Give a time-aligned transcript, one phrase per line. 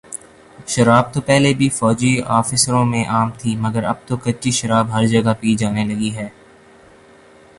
[0.67, 5.05] شراب تو پہلے بھی فوجی آفیسروں میں عام تھی مگر اب تو کچی شراب ہر
[5.07, 6.27] جگہ پی جانے لگی ہے